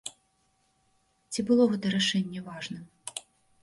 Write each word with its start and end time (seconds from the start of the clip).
Ці 1.31 1.39
было 1.51 1.63
гэта 1.75 1.95
рашэнне 1.99 2.39
важным? 2.51 2.83